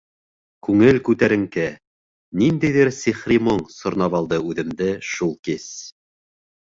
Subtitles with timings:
[0.67, 1.65] Күңел күтәренке:
[2.43, 5.69] ниндәйҙер сихри моң сорнап алды үҙемде шул кис.